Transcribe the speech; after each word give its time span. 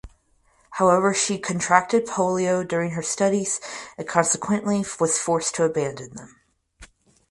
However 0.71 1.13
she 1.13 1.37
contracted 1.37 2.07
polio 2.07 2.67
during 2.67 2.89
her 2.93 3.03
studies 3.03 3.61
and 3.99 4.07
consequently 4.07 4.83
was 4.99 5.19
forced 5.19 5.53
to 5.57 5.63
abandon 5.63 6.15
them. 6.15 6.39